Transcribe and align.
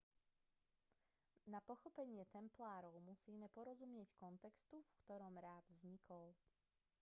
na 1.51 1.59
pochopenie 1.67 2.25
templárov 2.35 2.93
musíme 3.09 3.47
porozumieť 3.55 4.09
kontextu 4.23 4.75
v 4.87 4.93
ktorom 5.05 5.35
rád 5.47 5.61
vznikol 5.75 6.25